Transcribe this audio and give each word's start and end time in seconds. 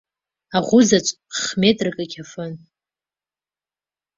Аӷәызаҵә, 0.57 1.11
х-метрак 1.37 1.97
ақьафын. 2.03 2.53